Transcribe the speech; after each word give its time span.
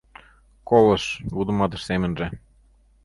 «Колыш,— 0.69 1.03
вудыматыш 1.35 1.81
семынже. 1.89 2.27